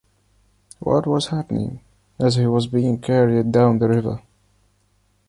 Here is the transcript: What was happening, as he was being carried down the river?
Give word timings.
What 0.79 1.05
was 1.05 1.27
happening, 1.27 1.79
as 2.17 2.33
he 2.35 2.47
was 2.47 2.65
being 2.65 2.99
carried 2.99 3.51
down 3.51 3.77
the 3.77 3.87
river? 3.87 4.23